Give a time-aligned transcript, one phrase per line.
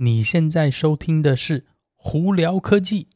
[0.00, 1.58] 你现在收听的是
[1.96, 3.08] 《胡聊科技》。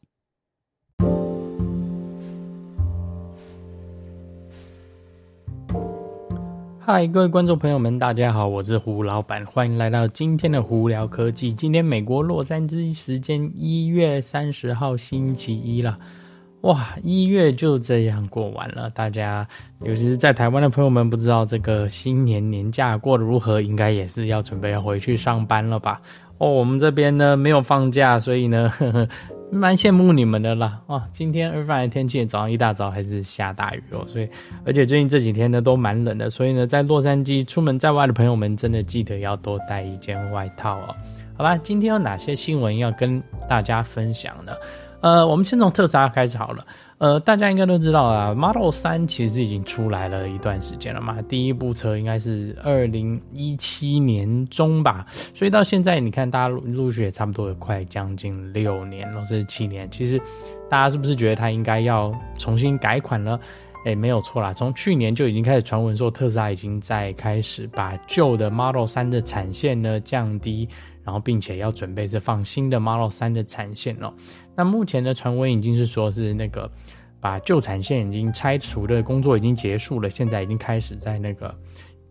[6.81, 11.53] 嗨，各位观众朋友们，大家好，我是胡老板，欢迎来到今天的《胡聊科技》。
[11.55, 15.95] 今天美国洛杉矶时间一月三十号星期一了，
[16.63, 18.89] 哇，一月就这样过完了。
[18.91, 19.45] 大家，
[19.81, 23.59] 尤其是在台湾的朋友们，不知道这个新年年假过得如何？
[23.59, 26.01] 应该也是要准备要回去上班了吧？
[26.37, 29.05] 哦，我们这边呢没有放假，所以呢呵呵
[29.51, 30.79] 蛮羡慕你们的啦。
[30.87, 34.29] 哇，今天二番的天气，早上一大早还是下大雨哦，所以
[34.65, 40.95] 而且最近这几天呢都蛮冷的，所以呢在洛杉矶出门在外的朋友们，真的记得要多带一件外套哦。
[41.35, 44.53] 好啦，今天有哪些新闻要跟大家分享呢？
[45.03, 46.65] 呃，我们先从特斯拉开始好了。
[46.97, 51.21] 呃，大家应该都知道啊，Model 3其实已经出来了一段时间了嘛。
[51.23, 55.05] 第一部车应该是二零一七年中吧，
[55.35, 59.91] 所以到现在你看，大家陆陆续也差不多有快将近六年了，甚至七年。
[59.91, 60.17] 其实
[60.69, 63.37] 大家是不是觉得它应该要重新改款了？
[63.85, 70.69] 哎，没有错啦，从去年就已经开始传闻说，特斯拉已经在开始把旧的 Model 3的产线呢降低。
[71.03, 74.13] 然后，并且要准备这放新的 Model 3的产线哦。
[74.55, 76.69] 那目前的传闻已经是说是那个
[77.19, 81.53] 把旧产线已经拆除的工作已经结束了，现在已经开始在那个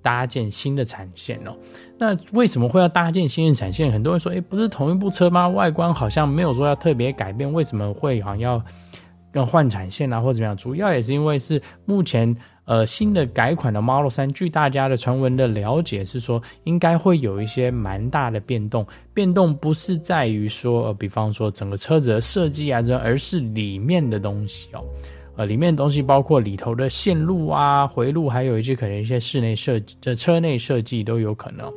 [0.01, 1.57] 搭建新的产线了。
[1.97, 3.93] 那为什么会要搭建新的产线？
[3.93, 5.49] 很多人说，诶，不是同一部车吗？
[5.49, 8.65] 外观好像没有说要特别改变，为什么会好像要
[9.33, 10.57] 要换产线啊，或者怎么样？
[10.57, 12.37] 主要也是因为是目前。
[12.65, 18.87] 呃，新的改款的 Model 3，据大家的传闻的了解是说，应该会有一些蛮大的变动。
[19.13, 24.85] 变动不是在于说，呃，比方说整个车子的设计啊，这，而是里面的东西哦。
[25.35, 31.71] 呃，里面的东西包括里头的线路啊、回路，还有一些可能一些室内设计、这车内设计都有可能。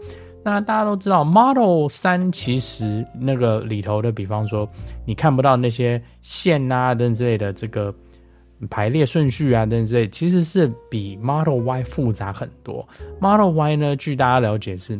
[0.45, 4.69] 那大家都知道，Model 3其实那个里头的，比方说
[5.05, 7.93] 你看不到那些线啊等之类的这个。
[8.69, 12.87] 排列顺序啊，等等之类，其实是比 Model Y 复杂很多。
[13.19, 14.99] Model Y 呢，据大家了解是，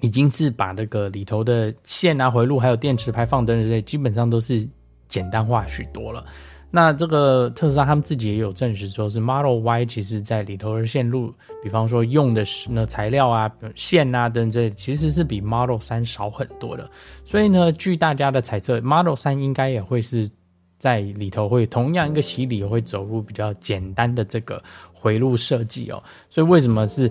[0.00, 4.66] 已经是把那个里头的线啊、回路，还有电池排放等等之类，基本上都是
[5.08, 6.24] 简单化许多了。
[6.70, 16.90] 那这个特斯拉他们自己也有证实，说是 Model Y 其实在里头的线路，比方说用的是那材料啊、线啊等等，其实是比 Model 三少很多的。
[17.24, 20.30] 所以呢，据大家的猜测，Model 三应该也会是。
[20.78, 27.10] 在里头会同样一个洗礼会走入比较简单的这个回路设计哦，所以为什么是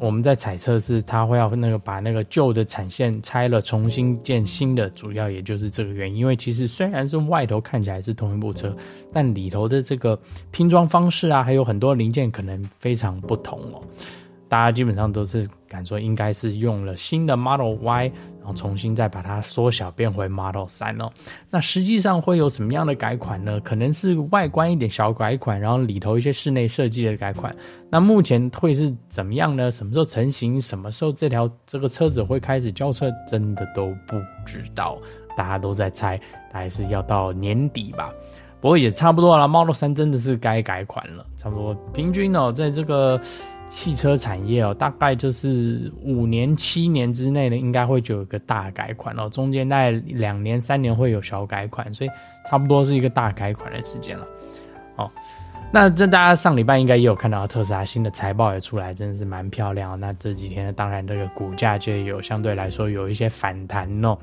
[0.00, 6.16] 我们在猜测是它会要那个把那个旧的产线拆了重新建新的，主要也就是这个原因。
[6.18, 8.76] 因为其实虽然是外头看起来是同一部车，
[9.12, 10.18] 但里头的这个
[10.50, 13.80] 拼装方式啊，还有很多零件可能非常不同哦。
[14.48, 18.04] 大家基本上都是敢说，应该是用了新的 Model Y，
[18.38, 21.10] 然后重新再把它缩小变回 Model 3哦。
[21.50, 23.58] 那实际上会有什么样的改款呢？
[23.60, 27.54] 可能是外观一点小改款，然后里头一些室内设计的改款。
[27.90, 29.68] 那目前会是怎么样呢？
[29.72, 30.62] 什么时候成型？
[30.62, 33.10] 什么时候这条这个车子会开始交车？
[33.28, 34.96] 真的都不知道，
[35.36, 36.16] 大家都在猜，
[36.52, 38.12] 大概是要到年底吧。
[38.60, 43.20] 不过也差不多了，Model 3真的是该改款了，差不多平均哦，在这个。
[43.68, 49.28] 汽车产业哦，大概就是五年、七年之内呢，应该会就有一个大改款哦。
[49.28, 52.10] 中间大概两年、三年会有小改款，所以
[52.48, 54.26] 差不多是一个大改款的时间了。
[54.96, 55.10] 哦，
[55.72, 59.98] 那这大家上礼拜应该也有看到特斯拉新的财报也出来，真的是蛮漂亮。
[59.98, 64.16] 那这几天呢，当然这个股价就有相对来说有一些反弹哦。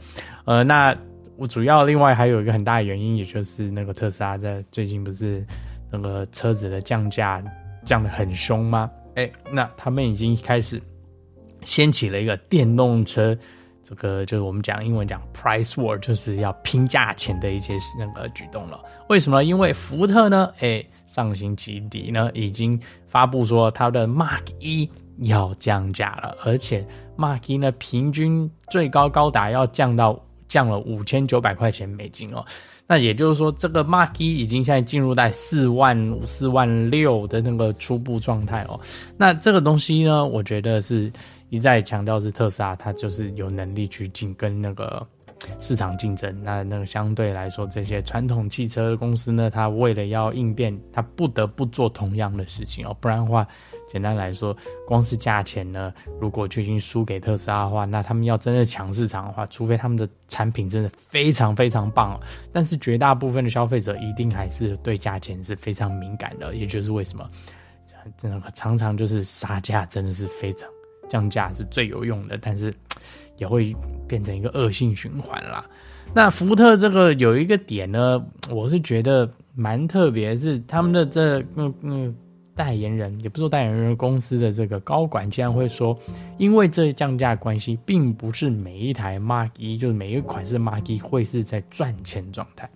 [0.45, 0.95] 呃，那
[1.35, 5.45] 我主要另外还有一个很大的原因，也就是那个特斯拉在最近不是
[5.91, 7.43] 那个车子的降价
[7.83, 8.89] 降得很凶吗？
[9.15, 10.81] 哎，那他们已经开始
[11.61, 13.37] 掀起了一个电动车，
[13.83, 18.81] 这个就是我们讲英文讲 price war，就是要拼价钱的一些那个举动了。
[19.09, 19.43] 为什么？
[19.43, 24.89] 因为福特呢，哎，上星期底呢已经发布说它的 Mark 一
[25.19, 26.85] 要降价了，而且
[27.17, 32.45] Mark 一呢平均最高高达要降到降了五千九百块钱美金哦。
[32.85, 38.79] 那也就是说，这个 Mark 一已经现在进入在四万五、四万六的那个初步状态哦。
[39.17, 41.11] 那这个东西呢，我觉得是
[41.49, 45.05] 一再强调是特斯拉，它就是有能力去紧跟那个
[45.59, 46.43] 市场竞争。
[46.43, 53.47] 那那个相对来说，这些传统汽车公司呢，它为了要应变，它不得不做同样的事情哦，不然的话。
[53.91, 54.57] 简单来说，
[54.87, 62.19] 光是价钱呢，如果就已经输给特斯拉的话，那他们要真的抢市场的话，除非他们的产品真的非常非常棒。
[62.51, 67.29] 但是绝大部分的消费者一定还是对价钱是非常敏感的，也就是为什么
[68.17, 70.67] 真的常常就是杀价真的是非常，
[71.13, 72.73] 降价是最有用的，但是
[73.37, 73.75] 也会
[74.07, 75.63] 变成一个恶性循环啦。
[76.11, 78.19] 那福特这个有一个点呢，
[78.49, 82.15] 我是觉得蛮特别，是他们的这嗯嗯
[82.55, 85.95] 代言人，也不是说代言人公司的这个高管，竟然会说，
[86.39, 92.67] 因为这降价关系，并不是每一台 Mark 一，就是每一个款式 Mark 一会是在赚钱状态。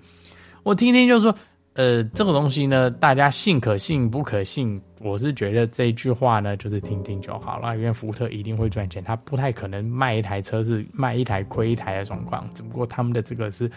[0.62, 1.36] 我听听就是说。
[1.78, 7.78] 呃，这个东西呢，大家信可信不可信，我是觉得这句话呢，就是听听就好了。
[7.78, 12.48] 因为福特一定会赚钱，他不太可能卖一台车是卖一台亏一台的状况。
[12.54, 13.70] 只不过他们的这个是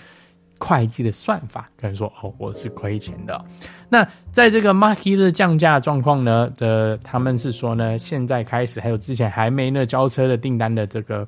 [0.59, 3.43] 会计的算法，可能说哦，我是亏钱的。
[3.89, 11.27] 那在这个 m a r k e 的降价状况呢的，他们是说呢，现在开始还有之前还没那交车的订单的这个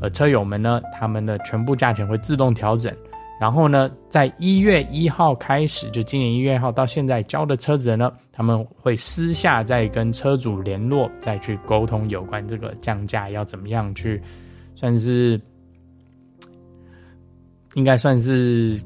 [0.00, 2.94] 呃车友们呢，他们的全部价钱会自动调整。
[3.40, 14.18] 然后呢，在一月一号开始，就今年一月一号到现在交的车子呢，他们会私下再跟车主联络，再去沟通有关这个降价要怎么样去，
[14.74, 15.38] 算是，
[17.74, 18.80] 应该算是。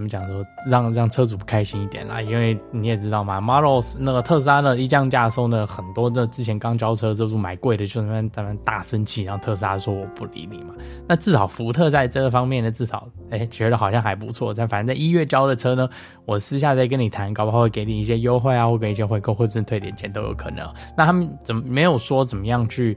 [0.00, 2.22] 怎么讲说让让车主不开心一点啦？
[2.22, 10.74] 因为你也知道嘛，Model 那个特斯拉呢一降价的时候呢，很多的之前刚交车就是买贵的，就在那在那大生气，然后特斯拉说我不理你嘛。
[11.06, 14.54] 那至少福特在这个方面呢，至少哎觉得好像还不错。
[14.54, 15.86] 但反正在一月交的车呢，
[16.24, 20.66] 我私下再跟你谈，搞不好会给你一些优惠啊，或给一些回购，或者退点钱都有可能。
[20.96, 22.96] 那他们怎么没有说怎么样去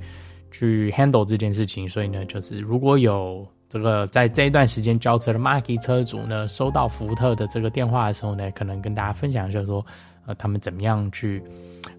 [0.51, 1.89] 去 handle 这件事情？
[1.89, 3.45] 所以呢，就是如果有。
[3.73, 9.83] 这个在这一段时间交车的 Marky 车主呢，收到福特的这个电话的时候呢，可能跟大家分享一下说，
[10.27, 11.41] 呃，他们怎么样去，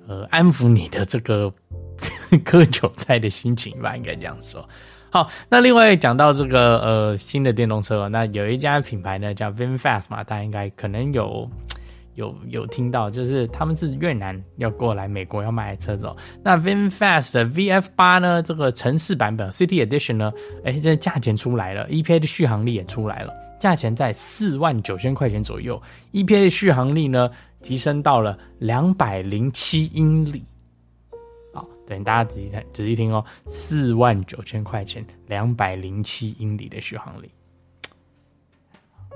[0.07, 1.53] 呃，安抚你的这个
[2.45, 4.65] 割韭菜的心情吧，应该这样说。
[5.11, 11.51] 好，那另外讲到这个呃新的电动车，那有一家品牌呢叫 VinFast 嘛，大家应该可能有。
[12.15, 16.17] 有有听到，就是他们是越南要过来美国要卖车子哦。
[16.43, 20.33] 那 VinFast 的 VF 八呢，这个城市版本 City Edition 呢，
[20.65, 25.81] 哎，这价钱出来了，EPA 的续航力也出来了，价钱在四万九千块钱左右
[26.13, 27.31] ，EPA 的续航力呢
[27.63, 30.45] 提升到了两百零七英里。
[31.53, 37.31] 好，等大家仔细看，仔细听哦，四万九千块钱，两百零七英里的续航力，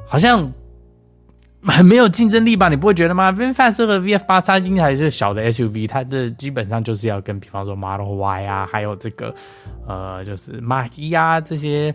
[0.06, 0.52] 好像。
[1.62, 2.68] 很没有竞争力吧？
[2.68, 9.34] 你不会觉得吗？VinFast 这个 VF 八三应该还是小的 SUV，它的基本上就是要跟比方说 Model Y 啊，还有这个
[9.86, 11.92] 呃，就是 m a c 啊这些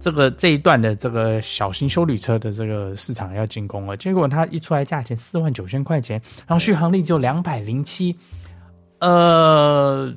[0.00, 3.96] 这个这一段的这个小型休旅车的这个市场要进攻了。
[3.96, 8.16] 结果它一出来价钱四万九千块钱，然后续航力只有两百零七，
[9.00, 10.14] 呃。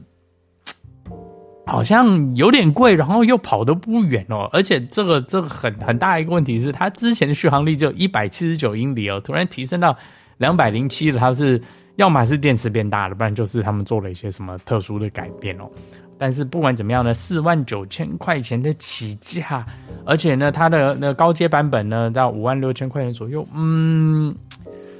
[1.65, 9.97] 好像有点贵，然后又跑得不远哦，而且这个这个很很大一个问题是，它之前的续航力只有一百七十九英里哦，突然提升到
[10.37, 11.61] 两百零七了，它是
[11.95, 15.69] 要么是电池变大了，不然就是他们做了一些什么特殊的改变哦。
[16.17, 19.65] 但是不管怎么样呢，四万九千块钱的起价，
[20.05, 24.35] 而且呢，它的那高阶版本呢到五万六千块钱左右，嗯，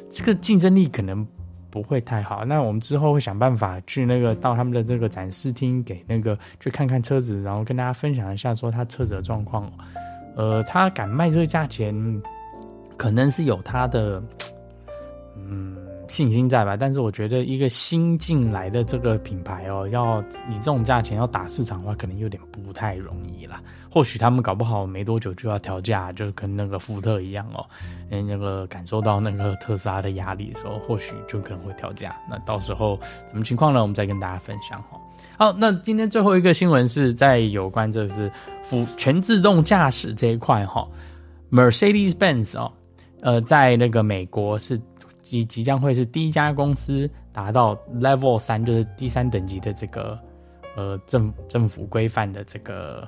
[0.10, 1.28] 这个竞争力可能。
[1.74, 9.74] 不会太好，那我们之后会想办法去那个到他们的这个展示厅，给那个去看看车子，然后跟大家分享一下说他车子的状况。
[10.36, 12.22] 呃，他敢卖这个价钱，
[12.96, 14.22] 可能是有他的
[15.36, 15.76] 嗯
[16.08, 16.76] 信心在吧。
[16.76, 20.20] 但是我觉得一个新进来的这个品牌哦，要
[20.50, 23.62] 以这种价钱要打市场的话，可能有点不太容易啦。
[23.90, 27.64] 或许他们搞不好没多久就要调价，就跟那个福特一样哦，
[28.10, 32.16] 嗯，那个感受到那个特斯拉的压力的时候，或许就可能会调价。
[32.30, 33.82] 那到时候什么情况呢？
[33.82, 35.00] 我们再跟大家分享哈。
[35.38, 38.32] 好，那今天最后一个新闻是在有关这是
[38.64, 40.88] 辅全自动驾驶这一块哈
[41.52, 42.72] ，Mercedes-Benz 哦，
[43.22, 44.80] 呃，在那个美国是
[45.34, 50.20] 即即将会是第一家公司达到 Level 三，就是第三等级的这个
[50.76, 53.08] 呃政政府规范的这个。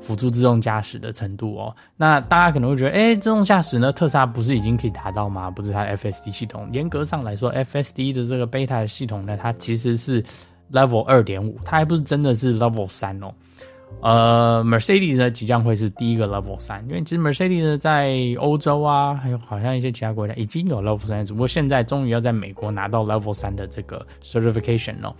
[0.00, 5.48] 辅助自动驾驶的程度哦，那大家可能会觉得，哎，自动驾驶呢，特斯拉不是已经可以达到吗？
[5.50, 10.20] 不是它 FSD 系统，严格上来说，FSD 的这个 beta 的系统呢，它其实是
[10.72, 13.32] Level 二点五，它还不是真的是 Level 三哦。
[14.02, 25.14] 呃，Mercedes 呢，即将会是第一个 Level 三，因为其实 Mercedes 呢，在欧洲啊，还有好像一些其他国家已经有 Level 三，只不过现在终于要在美国拿到 Level 三的这个 certification 哦。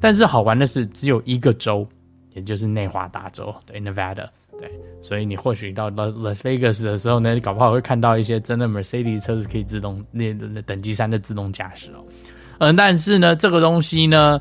[0.00, 1.86] 但是好玩的是，只有一个州。
[2.34, 4.26] 也就是内华达州，对，Nevada，
[4.60, 12.04] 对，所以你或许到 Las Vegas 的时候呢，你搞不好会看到一些真的 Mercedes 车是可以自动那那等级三的自动驾驶哦。
[12.58, 14.38] 嗯，但是呢，这个东西呢，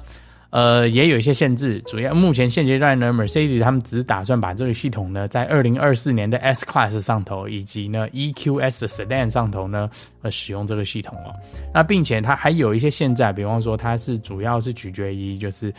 [0.50, 1.82] 呃，也有一些限制。
[1.88, 9.90] 主要目前现阶段呢，Mercedes 他们只打算把这个系统呢，在二零二四年的 S Class 上头，以及呢 EQS 的 Sedan 上头呢，
[10.22, 11.34] 呃，使用这个系统哦。
[11.74, 15.74] 那并且它还有一些限制，比方说它是主要是取决于就是。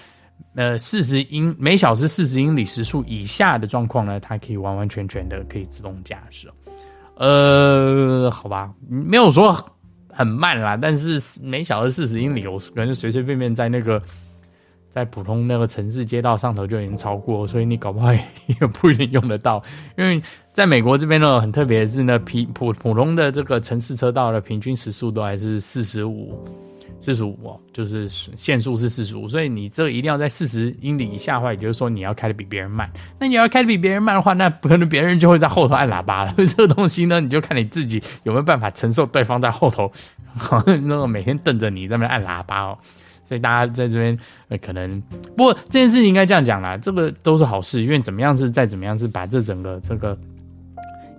[0.54, 6.46] 呃四十英每小时四十英里时速以下的状况呢，它可以完完全全的可以自动驾驶。
[7.14, 9.58] 呃，好吧，没有说
[10.10, 14.00] 很慢啦，但是每小时四十英里，我可能随随便便在那个。
[14.96, 19.62] 在普通那个城市街道上头就已经超过，所以你搞不好也不一定用得到。
[19.98, 20.18] 因为
[20.54, 26.42] 在美国这边呢，很特别的是呢，平普普通的这个城市车道的平均时速都还是四十五，
[27.02, 32.90] 四十五哦，就是限速是四十五，所以你这一定要在四十英里以下的话，也就是说你要开的比别人慢。
[33.18, 36.32] 那你要开的比别人慢的话，那可能别人就会在后头按喇叭了。
[36.36, 39.92] 所 以这个东西呢，你就看你自己有没有办法承受对方在后头，
[40.34, 42.78] 好 像那个每天瞪着你在那边按喇叭哦。
[43.26, 44.18] 所以大家在这边，
[44.48, 44.98] 呃，可能
[45.36, 50.16] 不过这件事情应该这样讲啦，这个都是好事，因为怎么样是再怎么样是把这整个这个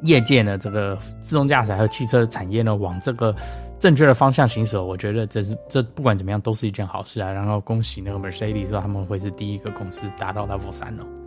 [0.03, 3.35] 业界呢，这个自动驾驶还有汽车产业呢，往这个
[3.77, 7.31] 正确的方向行驶，我觉得这是这不管怎么样都是一件好事啊。
[7.31, 11.03] 然后恭喜那个 Mercedes 说他们会是第一个公司达到 Level 三哦。